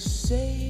[0.00, 0.69] say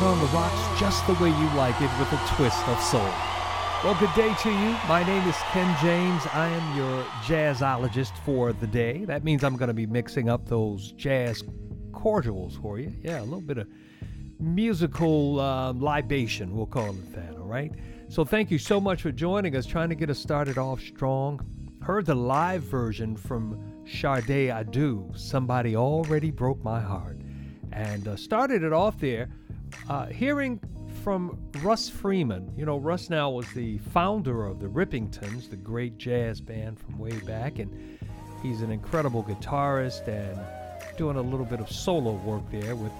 [0.00, 3.00] On the Rocks just the way you like it with a twist of soul.
[3.82, 4.76] Well, good day to you.
[4.86, 6.22] My name is Ken James.
[6.32, 9.04] I am your jazzologist for the day.
[9.06, 11.42] That means I'm going to be mixing up those jazz
[11.92, 12.94] cordials for you.
[13.02, 13.66] Yeah, a little bit of
[14.38, 17.72] musical uh, libation, we'll call it that, all right?
[18.08, 21.40] So thank you so much for joining us, trying to get us started off strong.
[21.82, 27.18] Heard the live version from Sade Adu, Somebody Already Broke My Heart.
[27.72, 29.28] And uh, started it off there
[29.88, 30.60] uh, hearing
[31.02, 35.96] from Russ Freeman, you know, Russ now was the founder of the Rippingtons, the great
[35.96, 37.98] jazz band from way back, and
[38.42, 40.38] he's an incredible guitarist and
[40.96, 42.92] doing a little bit of solo work there with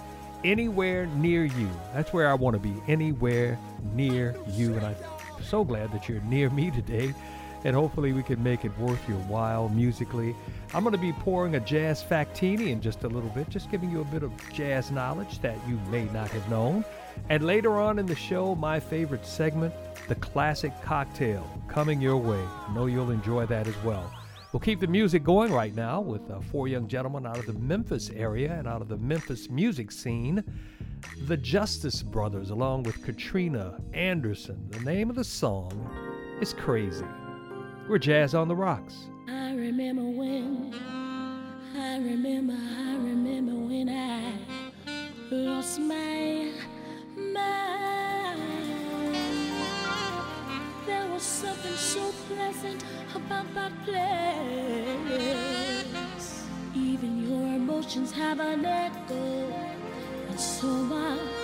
[0.44, 1.68] Anywhere Near You.
[1.92, 3.58] That's where I want to be, anywhere
[3.92, 4.74] near you.
[4.74, 4.96] And I'm
[5.42, 7.12] so glad that you're near me today,
[7.64, 10.34] and hopefully we can make it worth your while musically.
[10.74, 13.90] I'm going to be pouring a jazz factini in just a little bit, just giving
[13.90, 16.84] you a bit of jazz knowledge that you may not have known.
[17.30, 19.72] And later on in the show, my favorite segment,
[20.08, 22.40] the classic cocktail, coming your way.
[22.68, 24.12] I know you'll enjoy that as well.
[24.52, 27.54] We'll keep the music going right now with uh, four young gentlemen out of the
[27.54, 30.44] Memphis area and out of the Memphis music scene.
[31.26, 34.66] The Justus Brothers, along with Katrina Anderson.
[34.70, 37.06] The name of the song is Crazy.
[37.88, 39.08] We're Jazz on the Rocks.
[39.30, 40.72] I remember when,
[41.76, 44.32] I remember, I remember when I
[45.30, 46.50] lost my
[47.16, 48.40] mind.
[50.86, 52.82] There was something so pleasant
[53.14, 54.04] about that place.
[56.74, 59.52] Even your emotions have an echo
[60.30, 61.37] and so much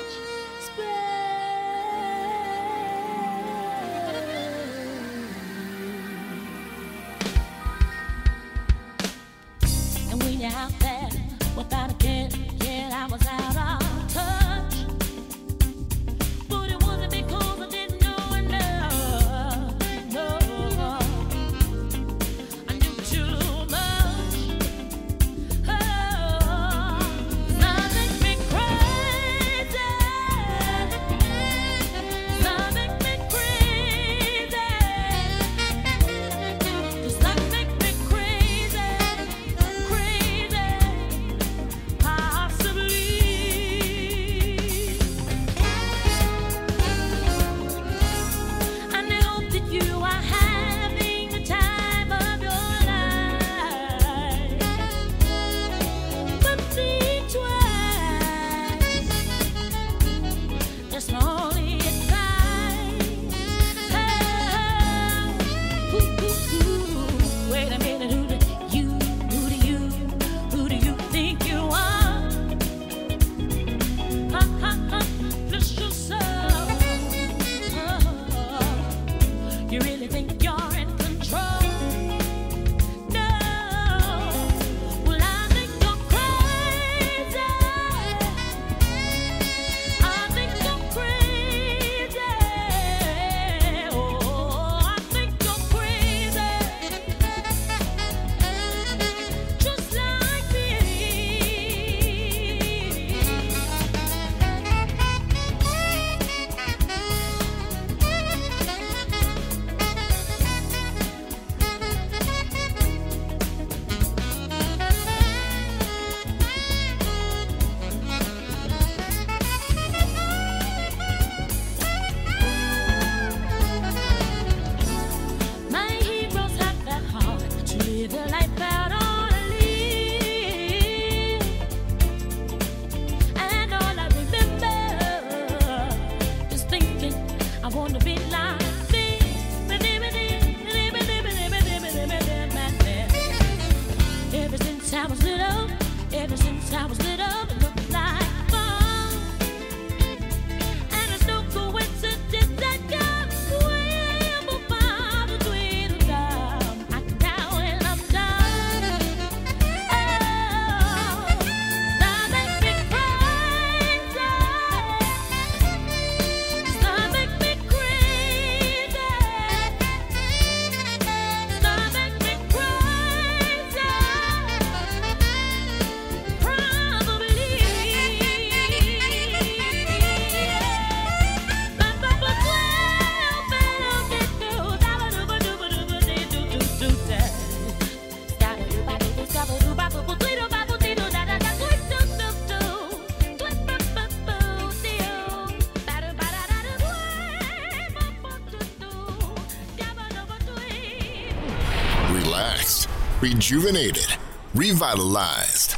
[203.24, 204.06] rejuvenated,
[204.54, 205.76] revitalized.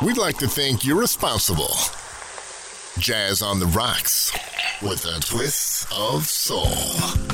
[0.00, 1.68] We'd like to think you're responsible.
[2.98, 4.32] Jazz on the Rocks
[4.80, 7.25] with a twist of soul.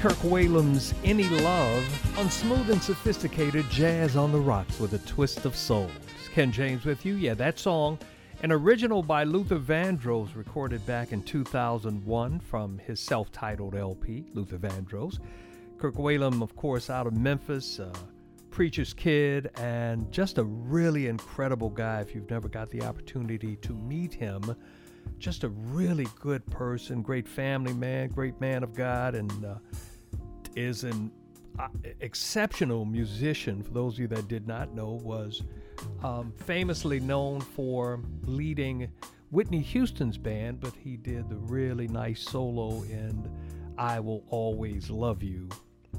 [0.00, 5.44] Kirk Whalum's Any Love on smooth and sophisticated jazz on the rocks with a twist
[5.44, 5.90] of soul.
[6.18, 7.16] It's Ken James with you.
[7.16, 7.98] Yeah, that song,
[8.42, 14.56] an original by Luther Vandross, recorded back in 2001 from his self titled LP, Luther
[14.56, 15.18] Vandross.
[15.76, 17.78] Kirk Whalum, of course, out of Memphis,
[18.48, 23.74] preacher's kid, and just a really incredible guy if you've never got the opportunity to
[23.74, 24.56] meet him
[25.18, 29.54] just a really good person, great family man, great man of God, and uh,
[30.56, 31.10] is an
[31.58, 31.68] uh,
[32.00, 33.62] exceptional musician.
[33.62, 35.42] For those of you that did not know, was
[36.02, 38.90] um, famously known for leading
[39.30, 43.30] Whitney Houston's band, but he did the really nice solo in
[43.78, 45.48] "I Will Always Love You."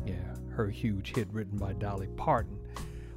[0.06, 0.16] Yeah,
[0.56, 2.58] her huge hit written by Dolly Parton.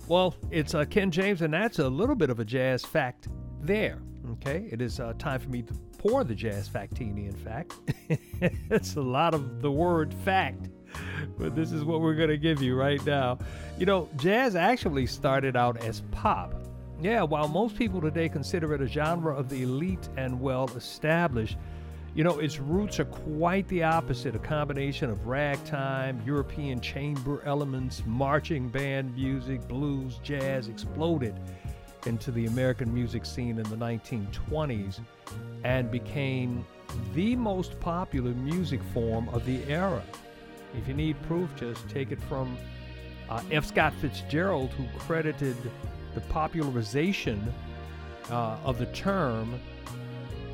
[0.07, 3.29] Well, it's uh, Ken James, and that's a little bit of a jazz fact
[3.63, 4.03] there.
[4.33, 7.75] Okay, it is uh, time for me to pour the jazz factini, in fact.
[8.71, 10.69] it's a lot of the word fact,
[11.39, 13.39] but this is what we're going to give you right now.
[13.79, 16.55] You know, jazz actually started out as pop.
[17.01, 21.57] Yeah, while most people today consider it a genre of the elite and well established,
[22.15, 28.05] you know, its roots are quite the opposite a combination of ragtime, European chamber elements,
[28.07, 31.35] marching band music, blues, jazz exploded
[32.07, 35.01] into the American music scene in the 1920s
[35.65, 36.65] and became
[37.15, 40.03] the most popular music form of the era.
[40.77, 42.57] If you need proof, just take it from
[43.29, 43.65] uh, F.
[43.67, 45.57] Scott Fitzgerald, who credited
[46.15, 47.53] the popularization
[48.31, 49.61] uh, of the term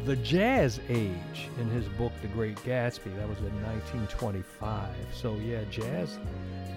[0.07, 3.15] the jazz age in his book The Great Gatsby.
[3.17, 4.89] That was in 1925.
[5.13, 6.19] So, yeah, jazz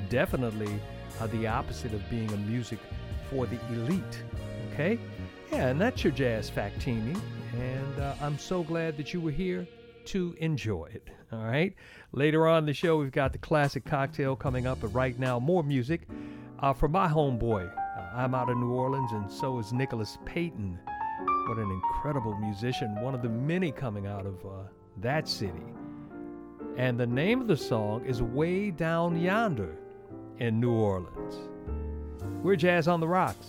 [0.10, 0.80] definitely
[1.20, 2.80] uh, the opposite of being a music
[3.30, 4.24] for the elite.
[4.72, 5.00] Okay?
[5.52, 7.20] Yeah, and that's your Jazz Factini.
[7.54, 9.68] And uh, I'm so glad that you were here
[10.08, 11.10] to enjoy it.
[11.32, 11.74] All right?
[12.12, 15.64] Later on the show, we've got the classic cocktail coming up, but right now, more
[15.64, 16.08] music
[16.60, 17.72] uh, from my homeboy.
[17.76, 20.80] Uh, I'm out of New Orleans, and so is Nicholas Payton.
[21.48, 25.64] What an incredible musician, one of the many coming out of uh, that city.
[26.78, 29.78] And the name of the song is Way Down Yonder
[30.40, 31.36] in New Orleans.
[32.42, 33.48] We're Jazz on the Rocks.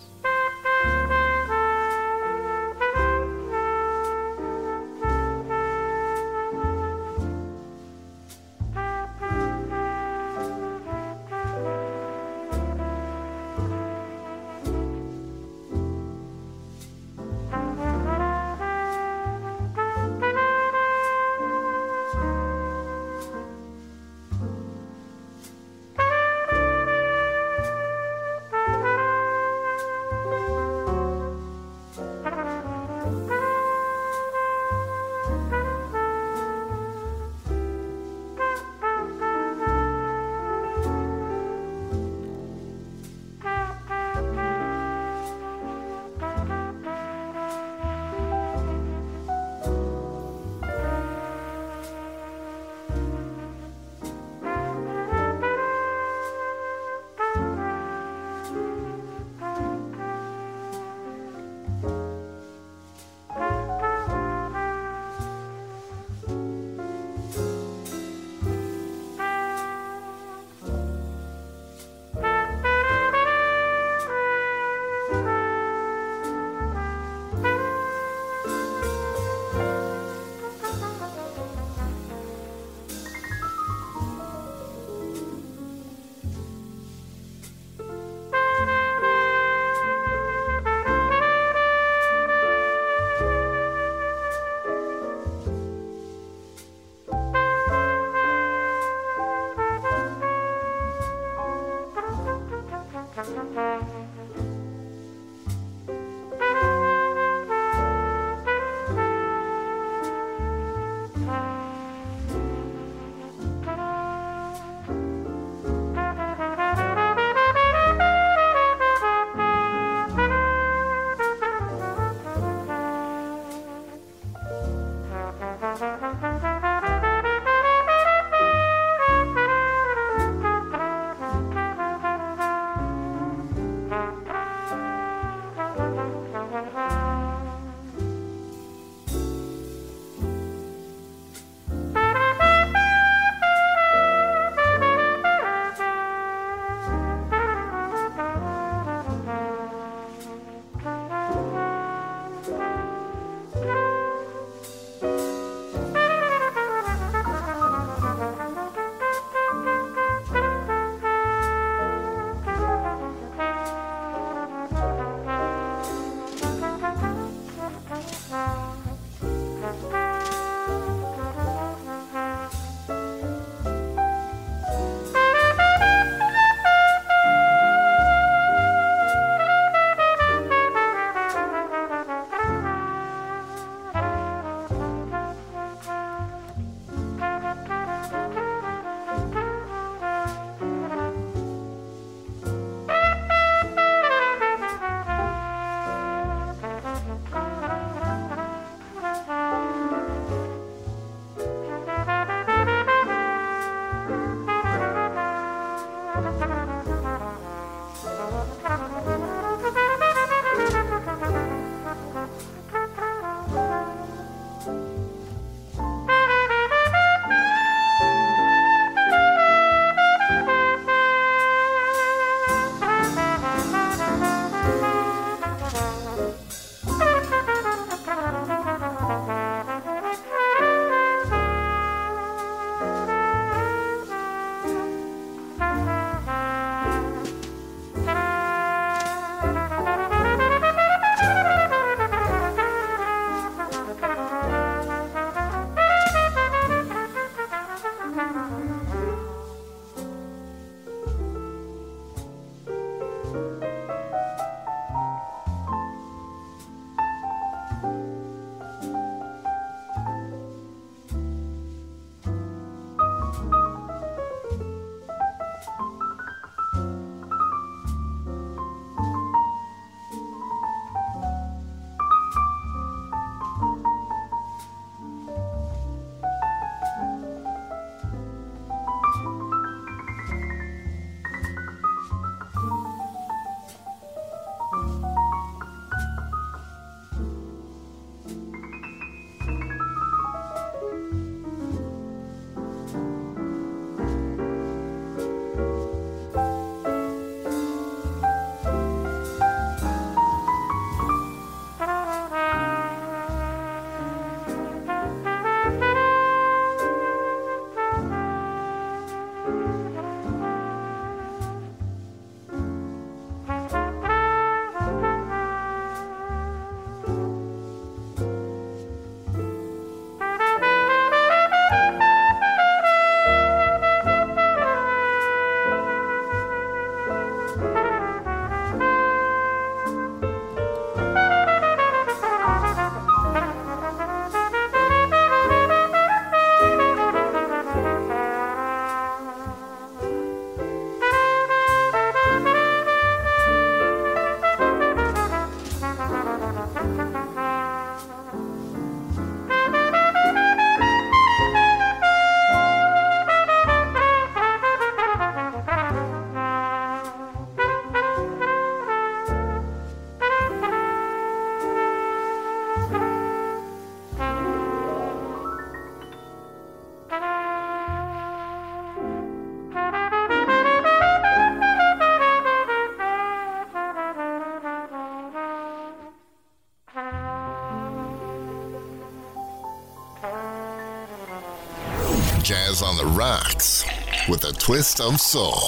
[382.45, 383.83] Jazz on the Rocks
[384.29, 385.63] with a twist of soul.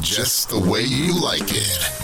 [0.00, 1.99] Just the way you like it.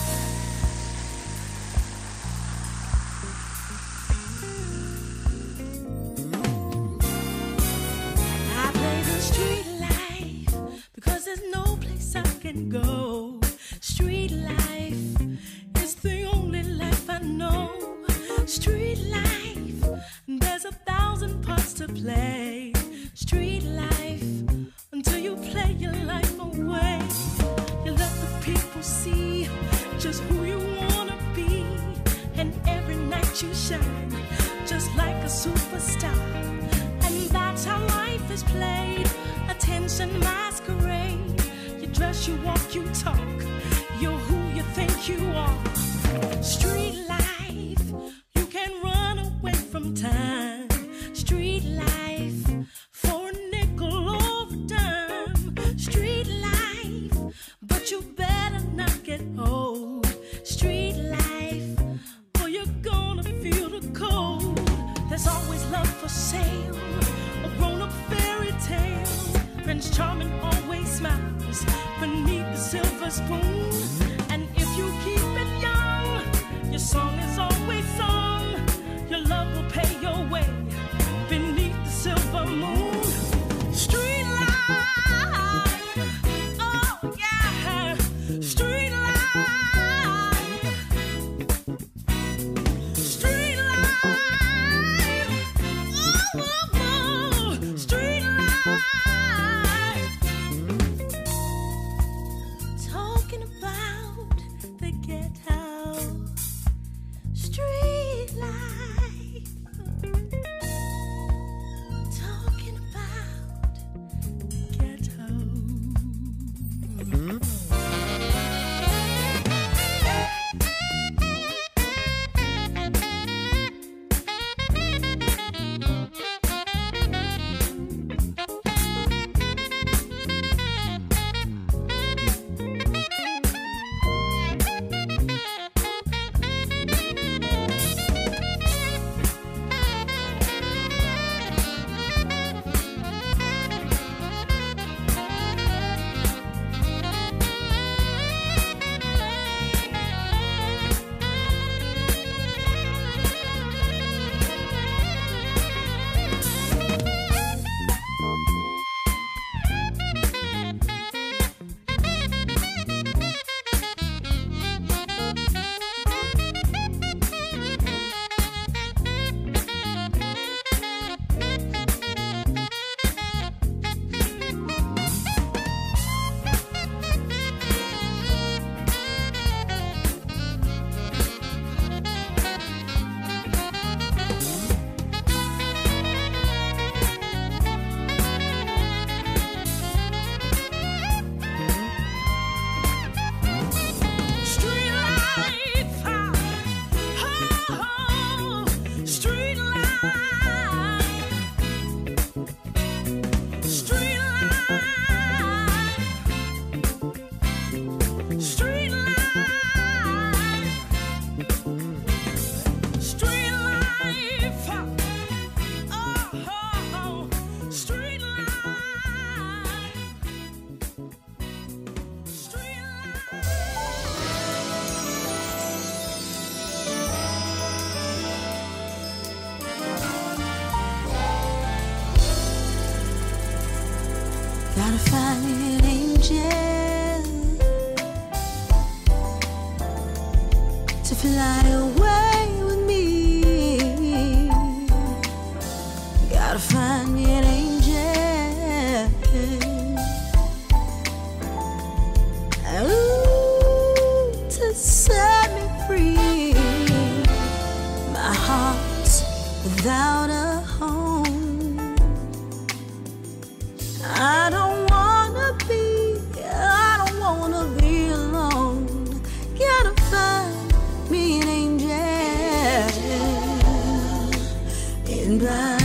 [275.39, 275.76] Black.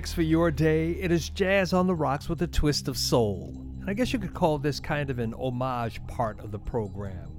[0.00, 0.92] Mix for your day.
[0.92, 3.54] It is jazz on the rocks with a twist of soul.
[3.80, 7.30] And I guess you could call this kind of an homage part of the program.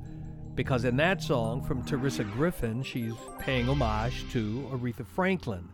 [0.53, 5.68] Because in that song from Teresa Griffin, she's paying homage to Aretha Franklin.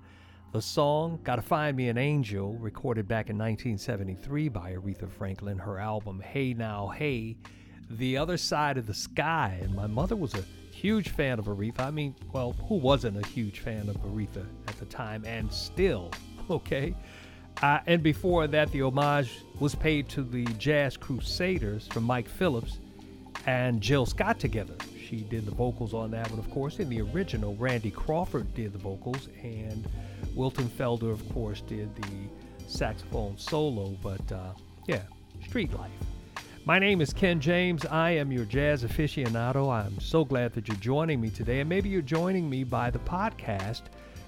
[0.53, 5.79] The song, Gotta Find Me an Angel, recorded back in 1973 by Aretha Franklin, her
[5.79, 7.35] album Hey Now Hey,
[7.89, 9.59] The Other Side of the Sky.
[9.61, 11.81] And my mother was a huge fan of Aretha.
[11.81, 16.11] I mean, well, who wasn't a huge fan of Aretha at the time and still,
[16.51, 16.93] okay?
[17.61, 22.79] Uh, and before that, the homage was paid to the Jazz Crusaders from Mike Phillips
[23.47, 24.75] and Jill Scott together.
[25.07, 26.79] She did the vocals on that one, of course.
[26.79, 29.87] In the original, Randy Crawford did the vocals, and
[30.35, 32.11] Wilton Felder, of course, did the
[32.67, 33.97] saxophone solo.
[34.03, 34.51] But uh,
[34.85, 35.03] yeah,
[35.45, 35.91] street life.
[36.65, 37.85] My name is Ken James.
[37.85, 39.71] I am your jazz aficionado.
[39.71, 42.99] I'm so glad that you're joining me today, and maybe you're joining me by the
[42.99, 43.83] podcast,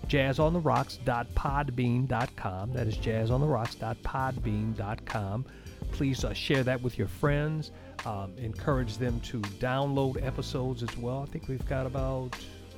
[0.10, 2.74] jazzontherocks.podbean.com.
[2.74, 5.46] That is jazzontherocks.podbean.com.
[5.92, 7.72] Please uh, share that with your friends.
[8.06, 11.22] Um, encourage them to download episodes as well.
[11.22, 12.36] I think we've got about,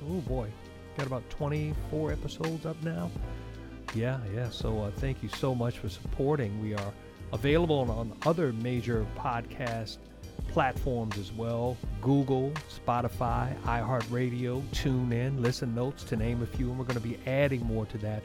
[0.09, 0.49] oh boy,
[0.97, 3.09] got about 24 episodes up now.
[3.93, 4.49] Yeah, yeah.
[4.49, 6.61] So uh, thank you so much for supporting.
[6.61, 6.93] We are
[7.33, 9.97] available on, other major podcast
[10.51, 16.69] platforms as well Google, Spotify, iHeartRadio, TuneIn, Listen Notes, to name a few.
[16.69, 18.23] And we're going to be adding more to that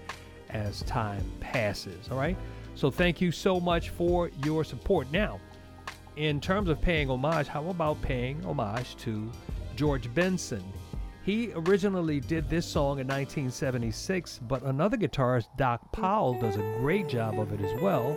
[0.50, 2.08] as time passes.
[2.10, 2.36] All right.
[2.74, 5.10] So thank you so much for your support.
[5.10, 5.40] Now,
[6.16, 9.30] in terms of paying homage, how about paying homage to
[9.74, 10.64] George Benson?
[11.22, 17.08] He originally did this song in 1976, but another guitarist, Doc Powell, does a great
[17.08, 18.16] job of it as well.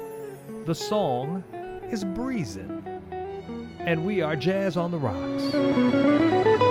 [0.66, 1.44] The song
[1.90, 2.99] is Breezin',
[3.80, 6.69] and we are Jazz on the Rocks.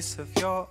[0.00, 0.66] Space of your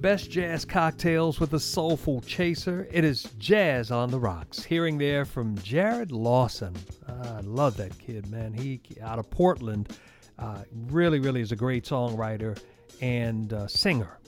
[0.00, 2.88] best jazz cocktails with a soulful chaser.
[2.90, 4.64] It is Jazz on the Rocks.
[4.64, 6.74] Hearing there from Jarrod Lawson.
[7.06, 8.54] Ah, I love that kid, man.
[8.54, 9.98] He out of Portland.
[10.38, 12.58] Uh, really, really is a great songwriter
[13.02, 14.18] and uh, singer.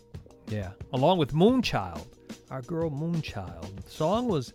[0.49, 2.07] Yeah, along with Moonchild,
[2.51, 3.83] our girl Moonchild.
[3.83, 4.53] The song was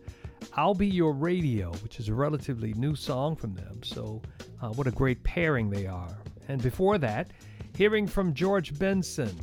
[0.53, 3.81] "I'll Be Your Radio," which is a relatively new song from them.
[3.83, 4.21] So,
[4.61, 6.15] uh, what a great pairing they are.
[6.47, 7.31] And before that,
[7.75, 9.35] hearing from George Benson,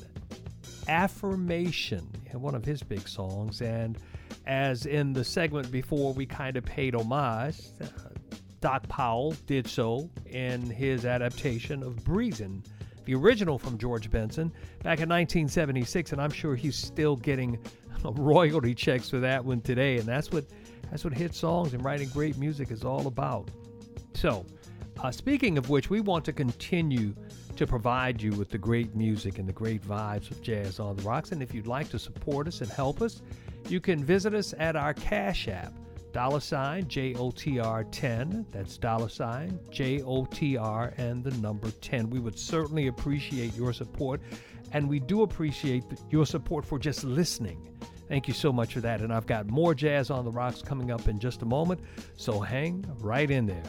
[0.89, 3.63] Affirmation, one of his big songs.
[3.63, 3.99] And
[4.47, 7.61] as in the segment before, we kind of paid homage.
[8.61, 12.63] Doc Powell did so in his adaptation of Breezin',
[13.05, 14.51] the original from George Benson
[14.83, 17.59] back in 1976, and I'm sure he's still getting
[18.05, 19.99] royalty checks for that one today.
[19.99, 20.47] And that's what
[20.91, 23.51] that's what hit songs and writing great music is all about.
[24.15, 24.47] So,
[25.01, 27.15] uh, speaking of which, we want to continue
[27.57, 31.03] to provide you with the great music and the great vibes of Jazz on the
[31.03, 31.33] Rocks.
[31.33, 33.23] And if you'd like to support us and help us,
[33.69, 35.73] you can visit us at our Cash App,
[36.13, 38.47] dollar sign JOTR 10.
[38.51, 42.11] That's dollar sign JOTR and the number 10.
[42.11, 44.21] We would certainly appreciate your support,
[44.73, 47.69] and we do appreciate your support for just listening.
[48.09, 49.01] Thank you so much for that.
[49.01, 51.81] And I've got more Jazz on the Rocks coming up in just a moment,
[52.17, 53.63] so hang right in there.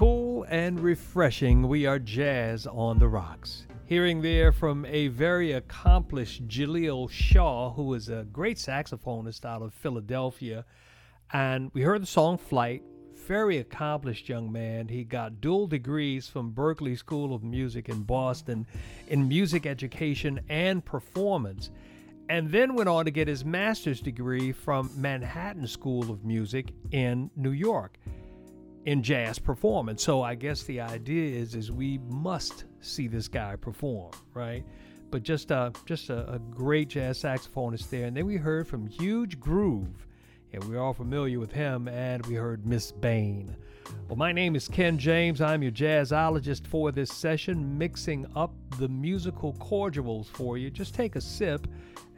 [0.00, 1.68] Cool and refreshing.
[1.68, 3.66] We are jazz on the rocks.
[3.84, 9.74] Hearing there from a very accomplished Jaleel Shaw, who is a great saxophonist out of
[9.74, 10.64] Philadelphia.
[11.34, 12.82] And we heard the song Flight.
[13.26, 14.88] Very accomplished young man.
[14.88, 18.66] He got dual degrees from Berklee School of Music in Boston
[19.08, 21.68] in music education and performance,
[22.30, 27.30] and then went on to get his master's degree from Manhattan School of Music in
[27.36, 27.98] New York
[28.86, 30.02] in jazz performance.
[30.02, 34.64] So I guess the idea is is we must see this guy perform, right?
[35.10, 38.06] But just uh just a, a great jazz saxophonist there.
[38.06, 40.06] And then we heard from Euge Groove.
[40.52, 43.54] And we're all familiar with him, and we heard Miss Bane.
[44.08, 45.40] Well, my name is Ken James.
[45.40, 50.68] I'm your jazzologist for this session, mixing up the musical cordials for you.
[50.68, 51.68] Just take a sip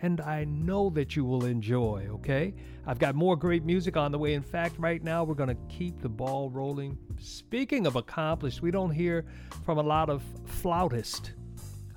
[0.03, 2.55] and I know that you will enjoy, okay?
[2.87, 4.35] I've got more great music on the way.
[4.35, 6.99] In fact, right now we're going to keep the ball rolling.
[7.21, 9.25] Speaking of accomplished, we don't hear
[9.65, 11.31] from a lot of flautists.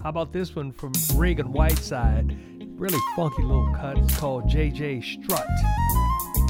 [0.01, 2.37] How about this one from Ragan Whiteside?
[2.79, 3.97] Really funky little cut.
[3.97, 5.47] It's called JJ Strut.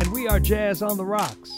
[0.01, 1.51] And we are Jazz on the Rocks.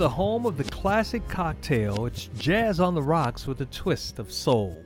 [0.00, 2.06] The home of the classic cocktail.
[2.06, 4.82] It's jazz on the rocks with a twist of soul.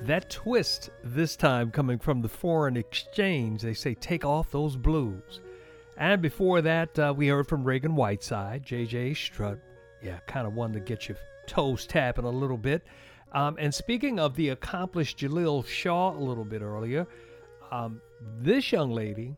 [0.00, 5.40] That twist, this time coming from the foreign exchange, they say take off those blues.
[5.96, 9.60] And before that, uh, we heard from Ragan Whiteside, JJ Strut.
[10.02, 12.82] Yeah, kind of one to get your toes tapping a little bit.
[13.30, 17.06] Um, and speaking of the accomplished Jaleel Shaw a little bit earlier,
[17.70, 18.00] um,
[18.40, 19.36] this young lady,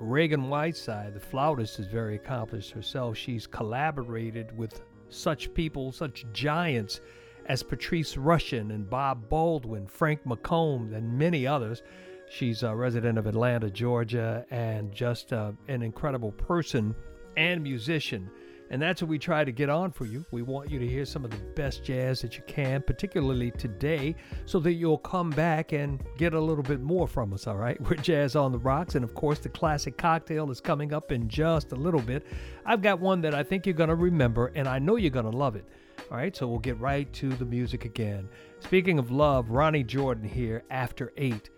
[0.00, 3.16] Ragan Whiteside, the flautist, is very accomplished herself.
[3.16, 7.00] She's collaborated with such people, such giants
[7.46, 11.82] as Patrice Rushen and Bob Baldwin, Frank McComb, and many others.
[12.30, 16.94] She's a resident of Atlanta, Georgia, and just uh, an incredible person
[17.36, 18.30] and musician.
[18.70, 20.24] And that's what we try to get on for you.
[20.30, 24.14] We want you to hear some of the best jazz that you can, particularly today,
[24.44, 27.80] so that you'll come back and get a little bit more from us, all right?
[27.88, 28.94] We're Jazz on the Rocks.
[28.94, 32.26] And of course, the classic cocktail is coming up in just a little bit.
[32.66, 35.30] I've got one that I think you're going to remember, and I know you're going
[35.30, 35.64] to love it.
[36.10, 38.28] All right, so we'll get right to the music again.
[38.60, 41.50] Speaking of love, Ronny Jordan here, After Eight.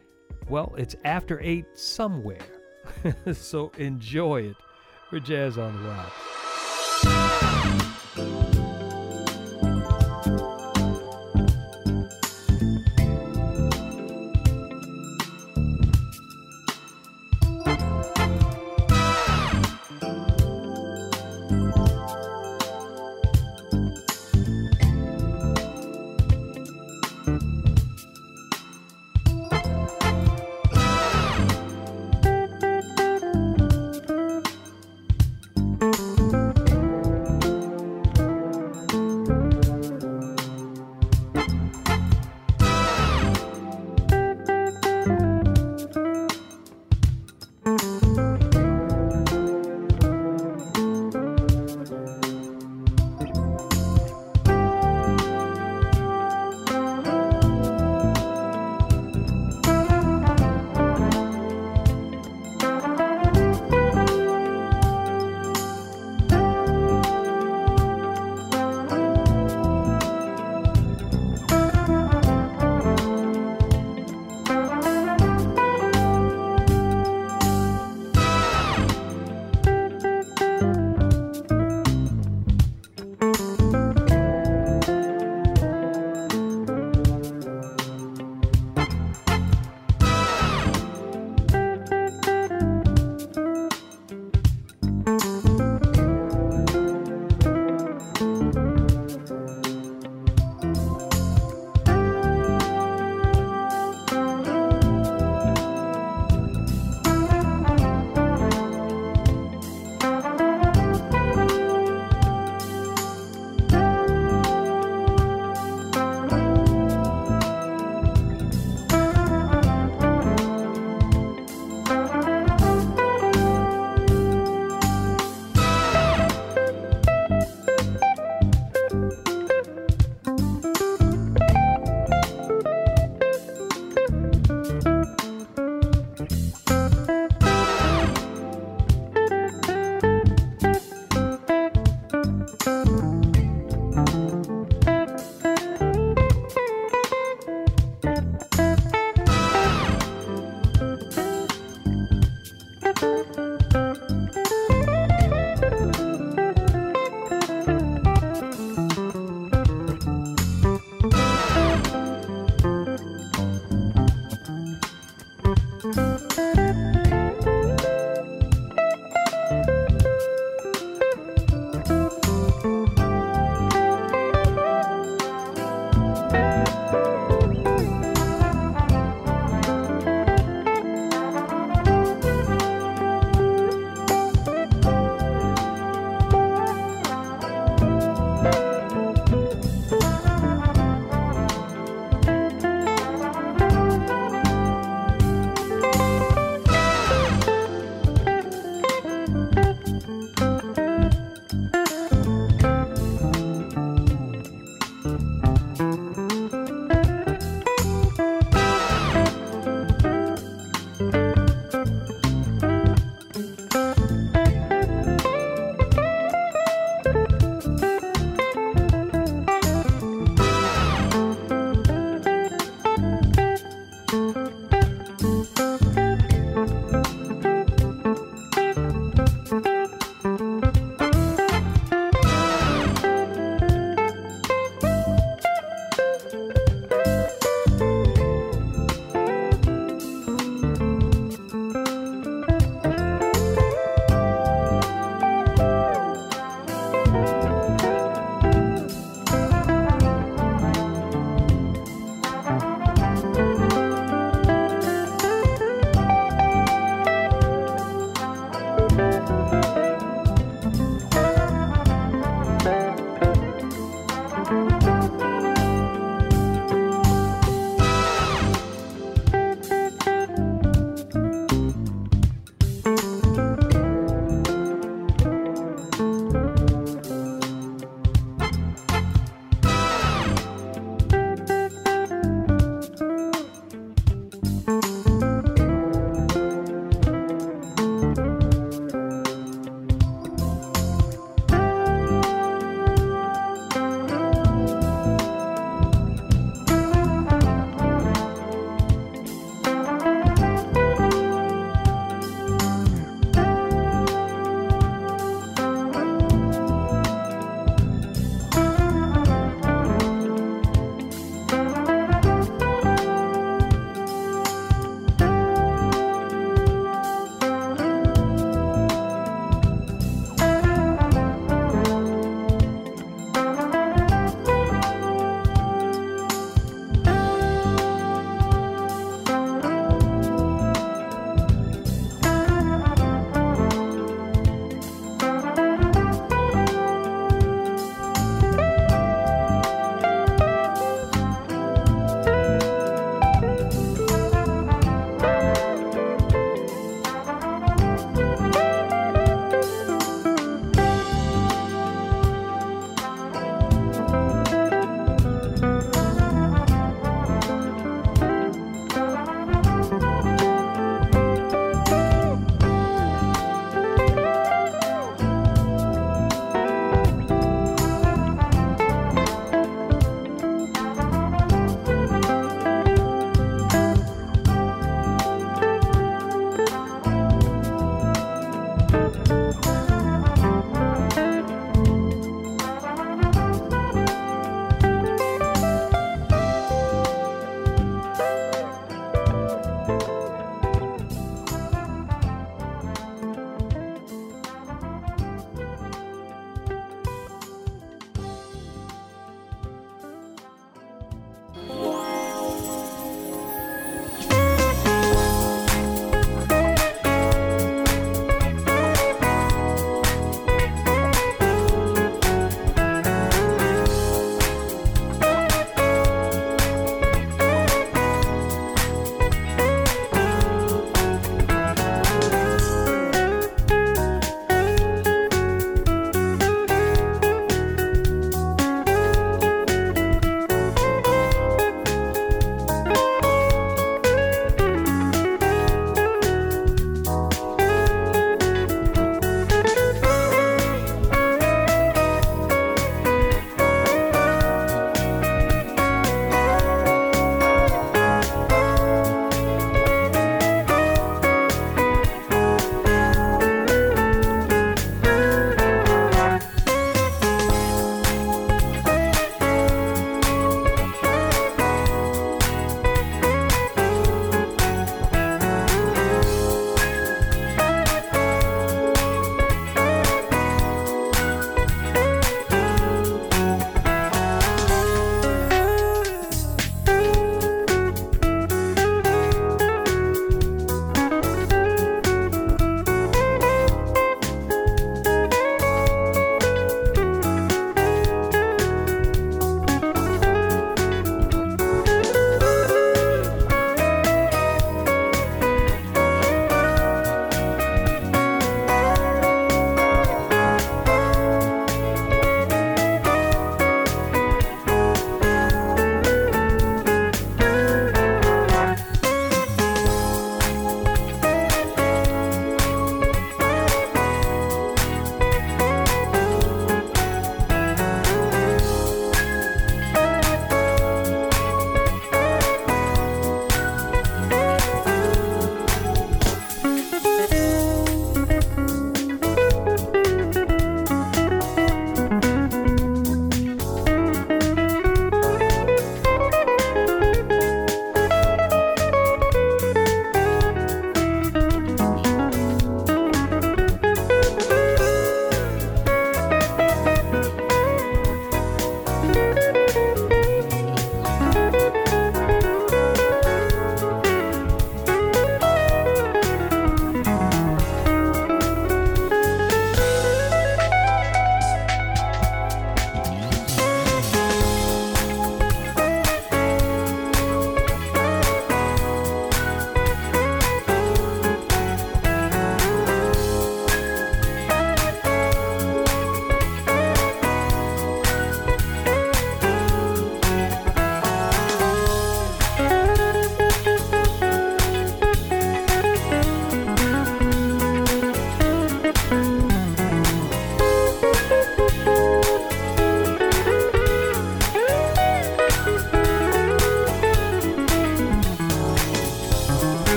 [0.48, 2.38] Well, it's After Eight somewhere.
[3.32, 4.56] so enjoy it.
[5.12, 6.29] We're Jazz on the Rocks.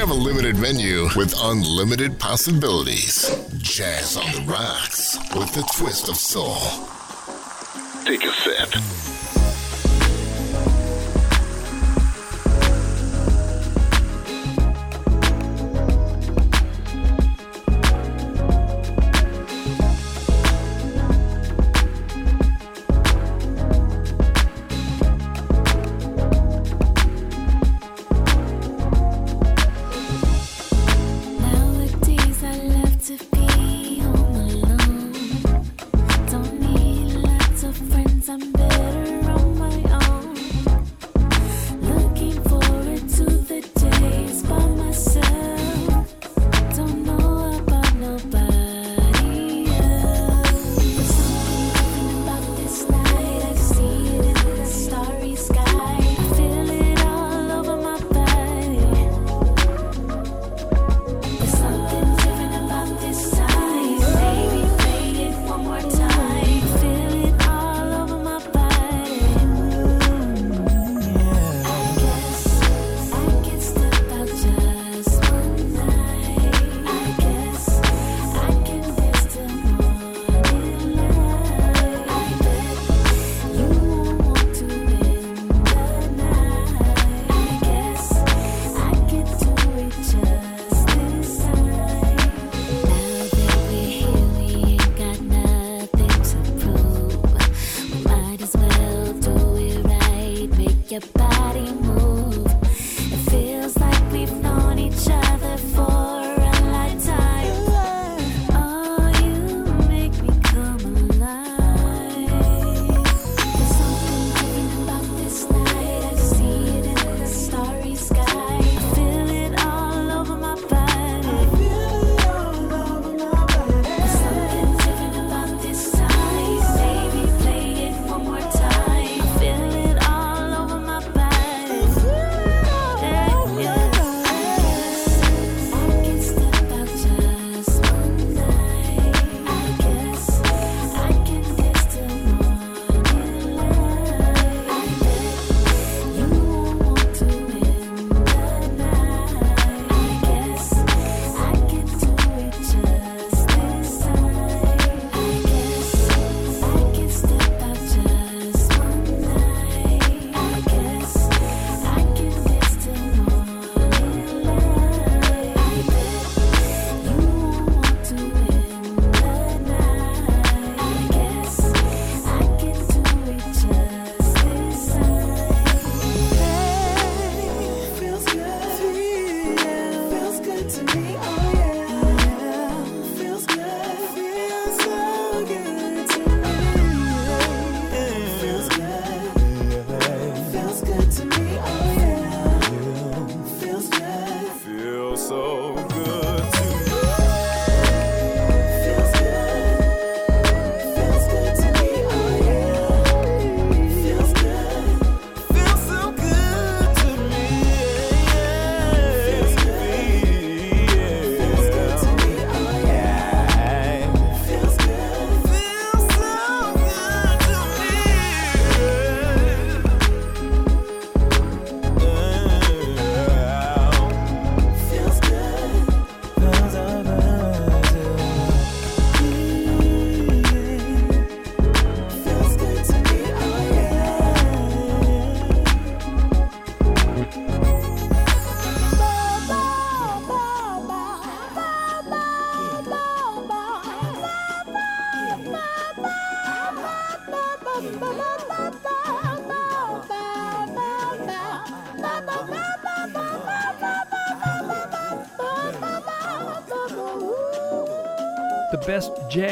[0.00, 3.28] Have a limited menu with unlimited possibilities.
[3.58, 6.56] Jazz on the rocks with a twist of soul.
[8.06, 9.09] Take a sip.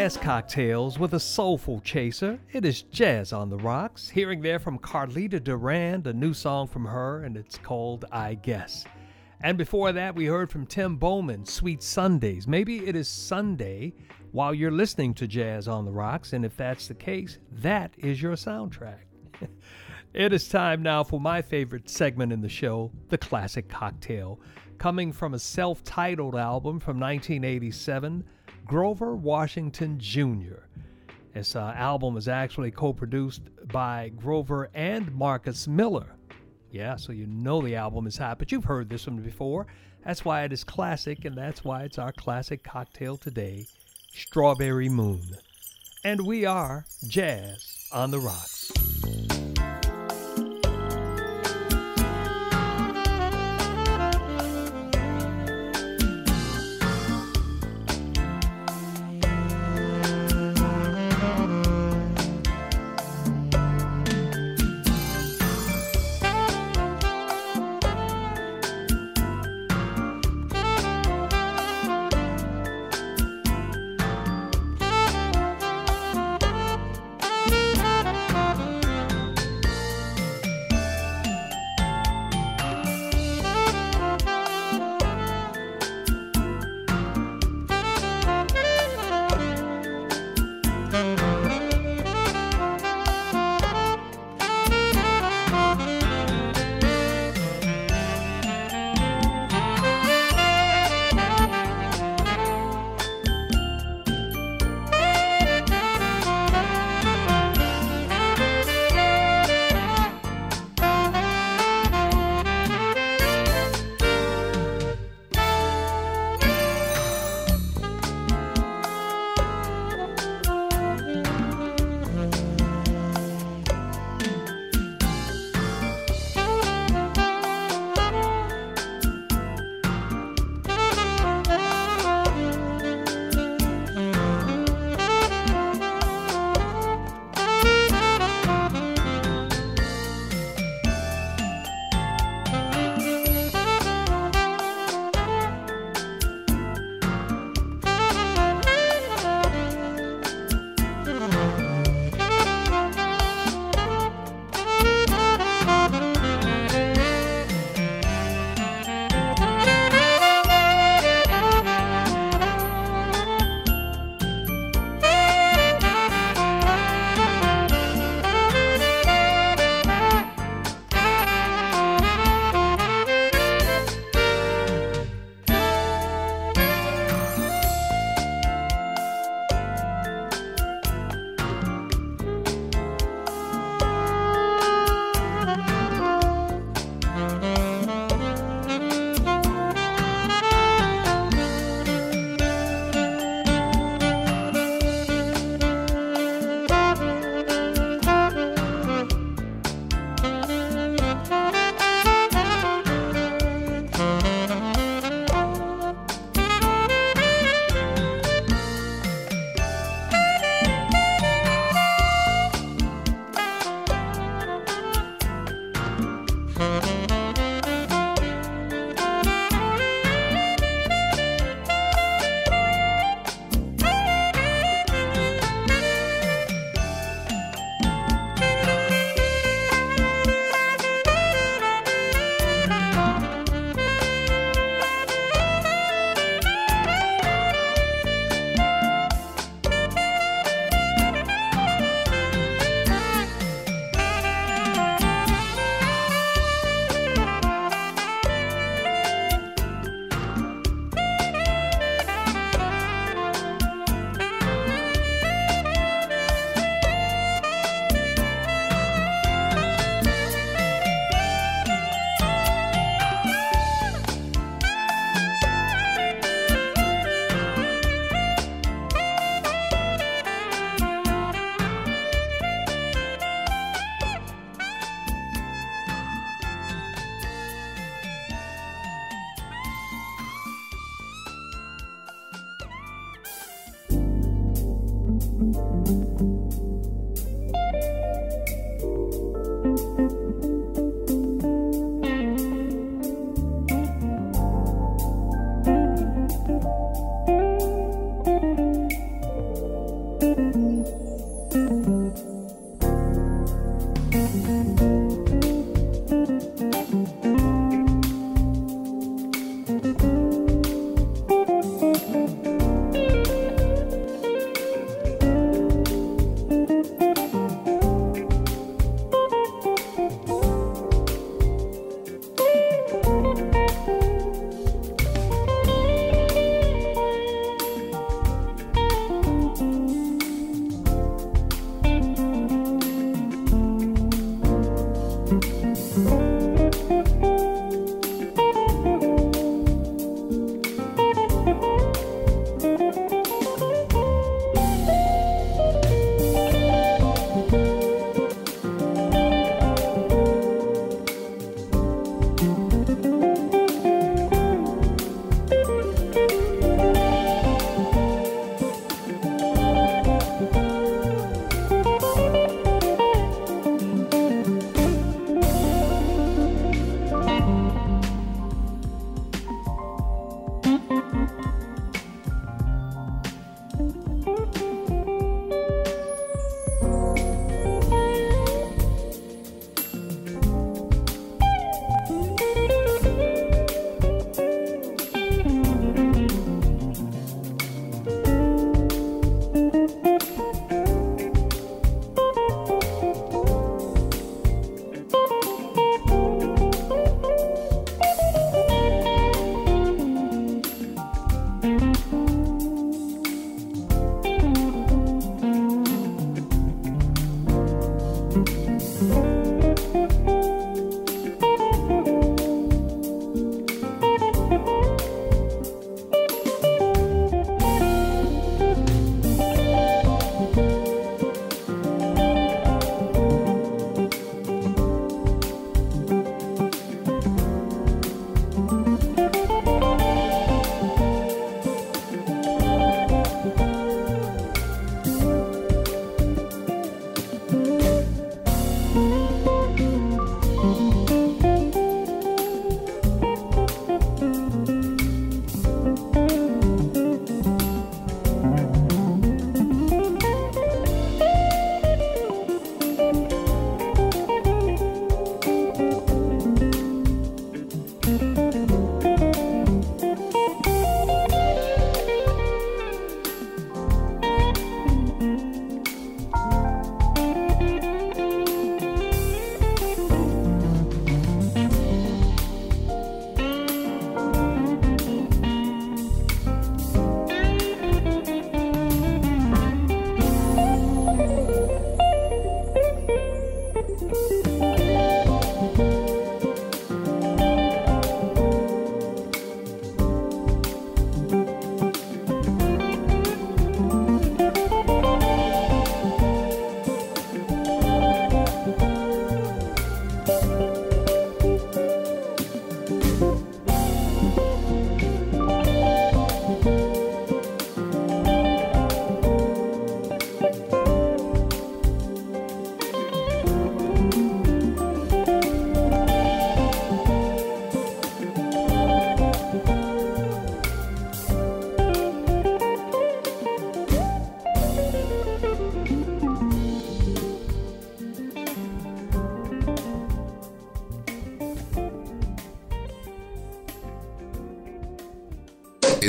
[0.09, 2.39] Jazz cocktails with a soulful chaser.
[2.55, 4.09] It is Jazz on the Rocks.
[4.09, 8.86] Hearing there from Carlitta Durand, a new song from her, and it's called I Guess.
[9.43, 12.48] And before that, we heard from Tim Bowman, Sweet Sundays.
[12.48, 13.93] Maybe it is Sunday
[14.32, 18.22] while you're listening to Jazz on the Rocks, and if that's the case, that is
[18.22, 19.01] your soundtrack.
[20.14, 24.40] it is time now for my favorite segment in the show, the Classic Cocktail.
[24.78, 28.24] Coming from a self titled album from 1987,
[28.69, 30.66] Grover Washington Jr.
[31.32, 33.40] This uh, album is actually co produced
[33.73, 36.15] by Grover and Marcus Miller.
[36.70, 39.66] Yeah, so you know the album is hot, but you've heard this one before.
[40.05, 43.66] That's why it is classic, and that's why it's our classic cocktail today
[44.12, 45.23] Strawberry Moon.
[46.05, 48.70] And we are Jazz on the Rocks.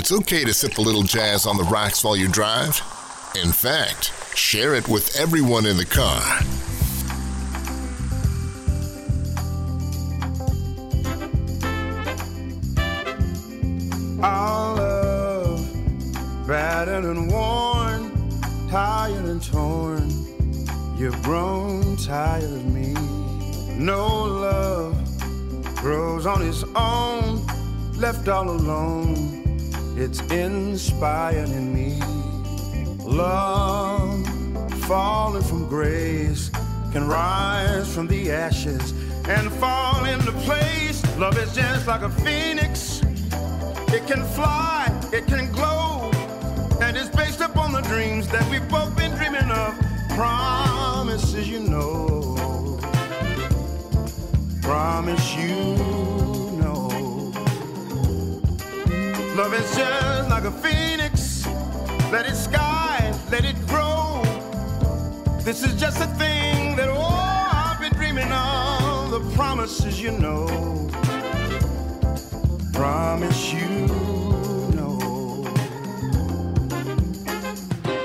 [0.10, 2.81] It's okay to sip a little jazz on the rocks while you drive.
[3.36, 6.40] In fact, share it with everyone in the car.
[41.89, 43.01] Like a phoenix.
[43.91, 46.11] It can fly, it can glow,
[46.83, 49.73] and it's based upon the dreams that we've both been dreaming of.
[50.09, 52.77] Promises, you know.
[54.61, 55.47] Promise you
[56.61, 57.33] know.
[59.35, 61.47] Love is just like a phoenix.
[62.11, 64.21] Let it sky, let it grow.
[65.39, 69.09] This is just a thing that, oh, I've been dreaming of.
[69.09, 70.88] The promises, you know
[73.21, 73.59] you.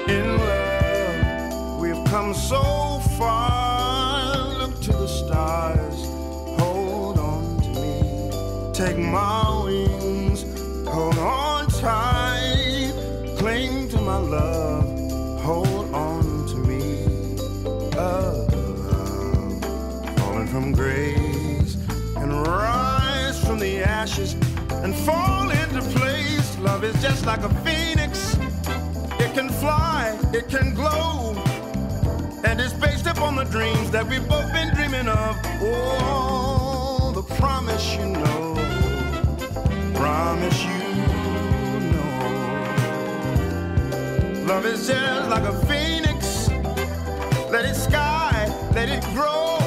[0.08, 4.36] In love, we've come so far.
[4.58, 6.06] Look to the stars,
[6.60, 8.72] hold on to me.
[8.72, 9.63] Take my
[24.84, 26.58] and fall into place.
[26.58, 28.36] Love is just like a phoenix.
[29.18, 31.34] It can fly, it can glow.
[32.44, 35.36] And it's based upon the dreams that we've both been dreaming of.
[35.62, 38.54] Oh, the promise you know.
[39.94, 40.78] Promise you
[41.92, 42.12] know.
[44.46, 46.50] Love is just like a phoenix.
[47.50, 49.58] Let it sky, let it grow.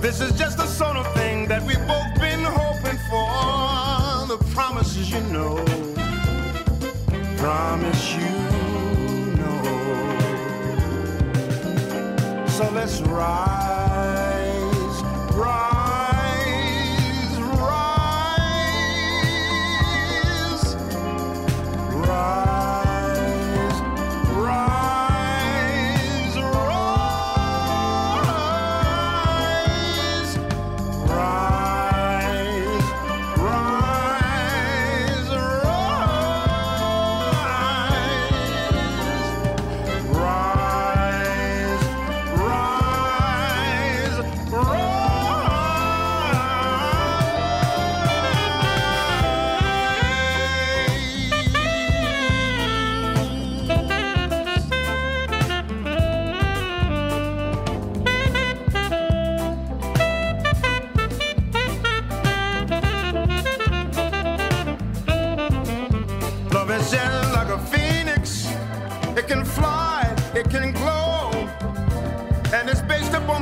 [0.00, 2.03] This is just the sort of thing that we've both
[4.54, 5.56] promises you know.
[7.36, 8.30] Promise you
[9.36, 9.62] know.
[12.46, 15.02] So let's rise,
[15.32, 15.73] rise,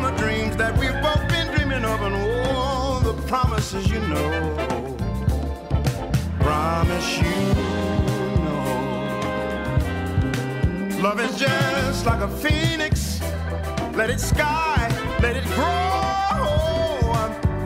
[0.02, 2.02] based the dreams that we've both been dreaming of.
[2.02, 4.56] And all the promises you know.
[6.40, 7.54] Promise you
[8.44, 8.60] know.
[11.00, 13.20] Love is just like a phoenix.
[13.94, 14.88] Let it sky,
[15.20, 16.06] let it grow.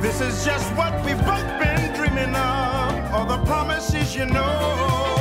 [0.01, 3.13] This is just what we've both been dreaming of.
[3.13, 5.16] All the promises you know.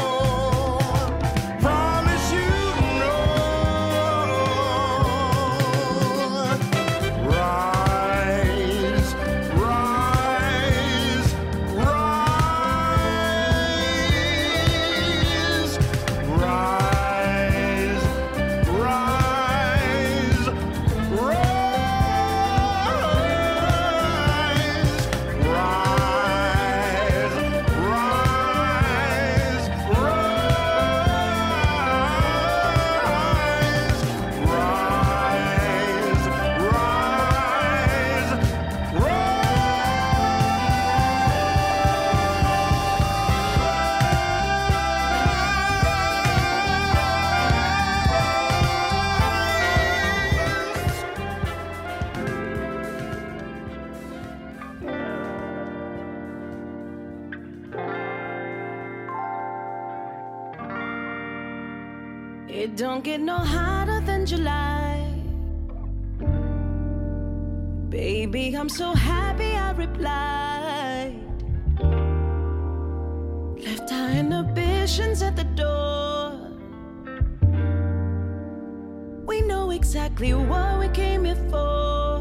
[74.25, 76.33] inhibitions at the door.
[79.27, 82.14] We know exactly what we came here for.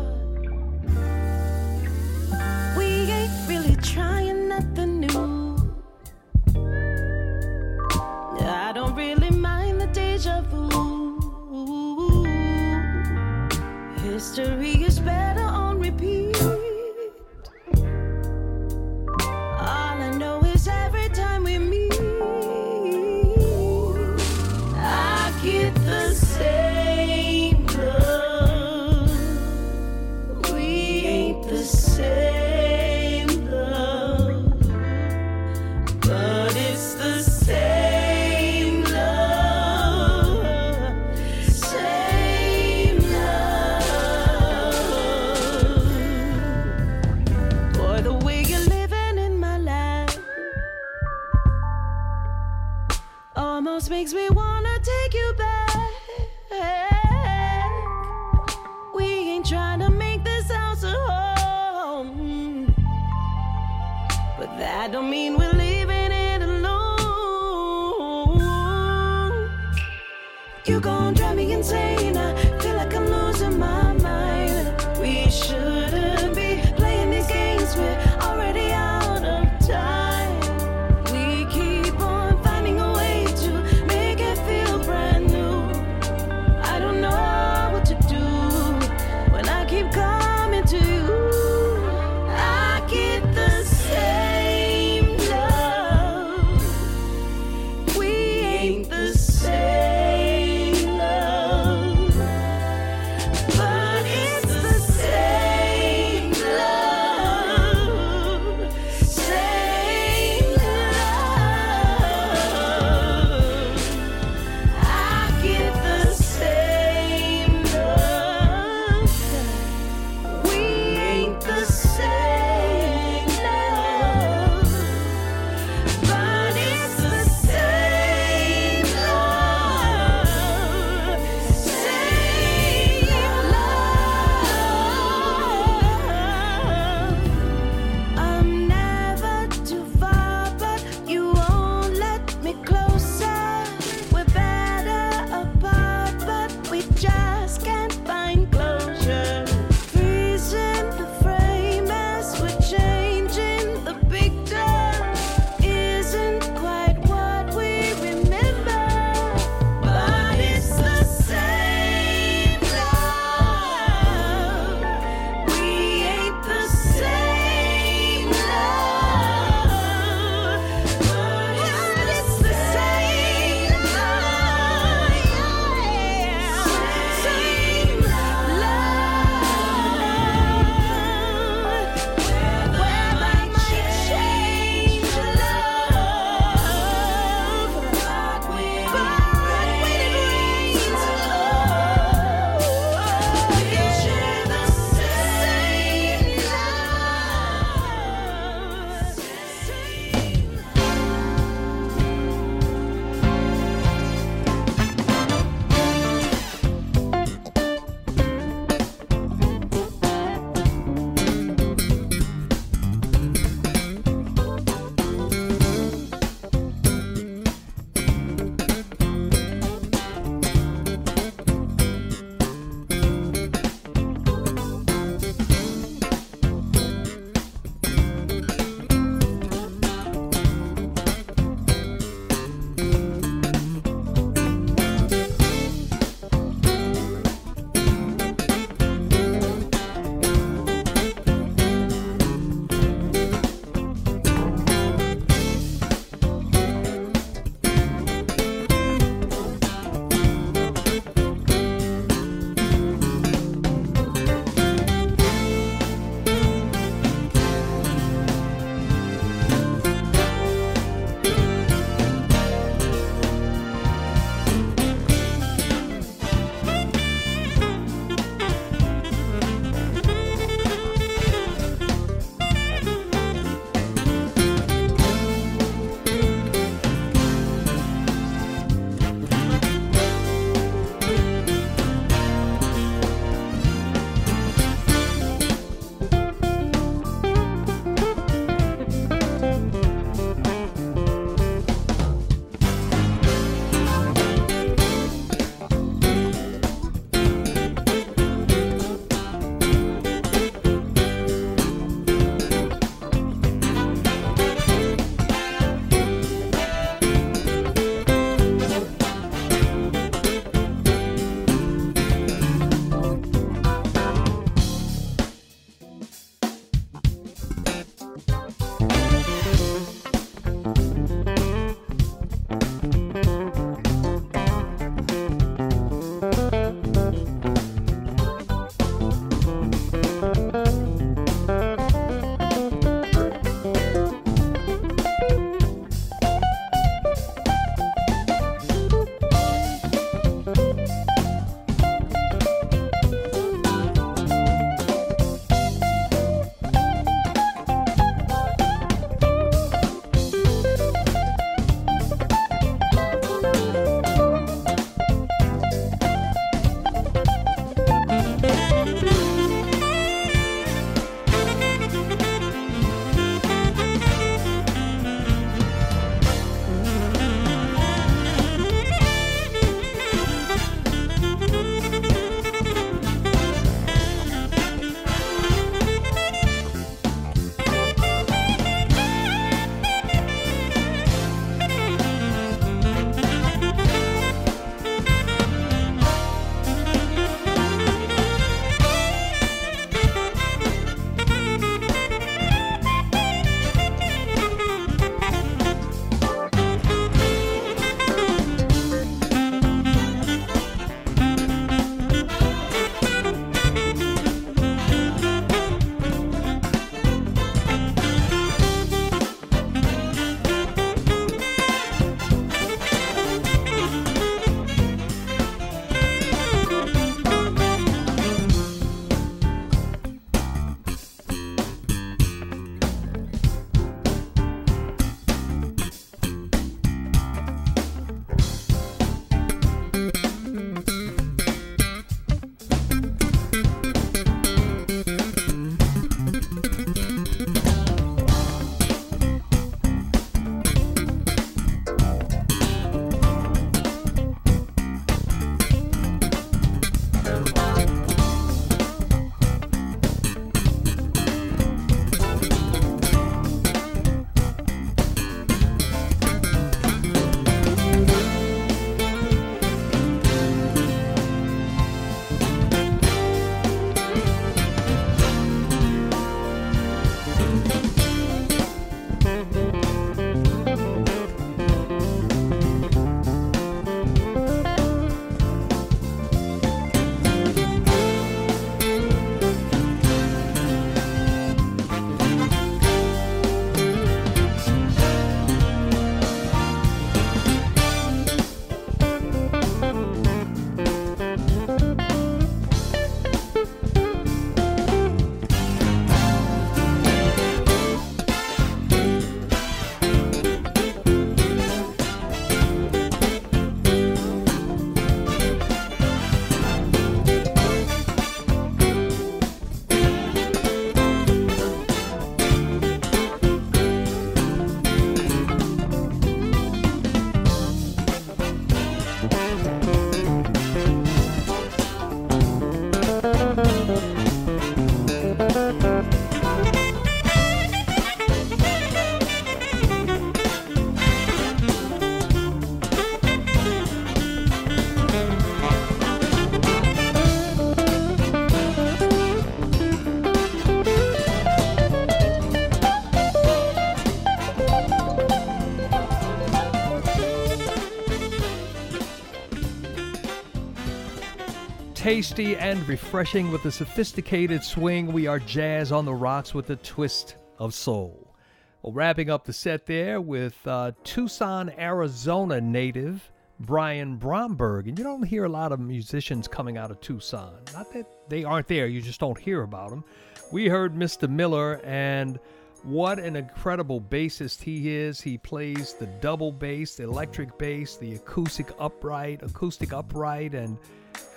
[552.04, 555.10] Tasty and refreshing with a sophisticated swing.
[555.10, 558.36] We are jazz on the rocks with a twist of soul.
[558.82, 564.86] Well, wrapping up the set there with uh, Tucson, Arizona native Brian Bromberg.
[564.86, 567.54] And you don't hear a lot of musicians coming out of Tucson.
[567.72, 570.04] Not that they aren't there, you just don't hear about them.
[570.52, 571.26] We heard Mr.
[571.26, 572.38] Miller, and
[572.82, 575.22] what an incredible bassist he is.
[575.22, 580.76] He plays the double bass, the electric bass, the acoustic upright, acoustic upright, and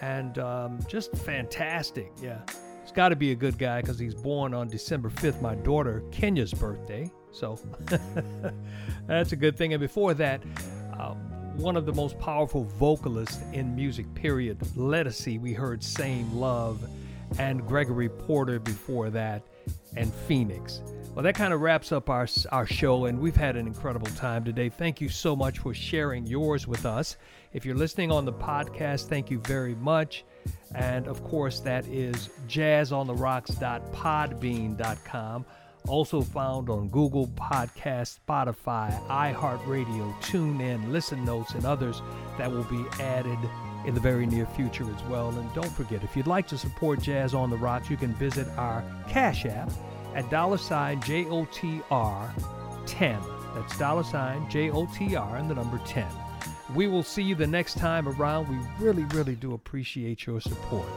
[0.01, 2.11] and um, just fantastic.
[2.21, 2.39] Yeah,
[2.83, 6.03] he's got to be a good guy because he's born on December 5th, my daughter
[6.11, 7.11] Kenya's birthday.
[7.31, 7.59] So
[9.07, 9.73] that's a good thing.
[9.73, 10.41] And before that,
[10.97, 11.13] uh,
[11.57, 14.59] one of the most powerful vocalists in music, period.
[14.75, 16.83] Ledisi, we heard Same Love,
[17.39, 19.43] and Gregory Porter before that,
[19.95, 20.81] and Phoenix.
[21.13, 24.43] Well, that kind of wraps up our, our show, and we've had an incredible time
[24.43, 24.69] today.
[24.69, 27.17] Thank you so much for sharing yours with us.
[27.57, 30.25] If you're listening on the podcast, thank you very much.
[30.75, 35.45] And of course, that is jazzontherocks.podbean.com.
[35.88, 42.03] Also found on Google Podcast, Spotify, iHeartRadio, TuneIn, Listen Notes, and others
[42.38, 43.39] that will be added
[43.88, 45.29] in the very near future as well.
[45.29, 48.47] And don't forget, if you'd like to support Jazz on the Rocks, you can visit
[48.49, 49.71] our Cash App
[50.13, 52.29] at dollar sign JOTR
[52.85, 53.19] 10.
[53.55, 56.05] That's dollar sign JOTR and the number 10.
[56.76, 58.49] We will see you the next time around.
[58.49, 60.88] We really, really do appreciate your support.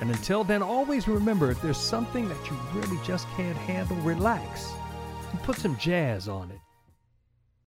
[0.00, 4.72] And until then, always remember if there's something that you really just can't handle, relax
[5.30, 6.59] and put some jazz on it.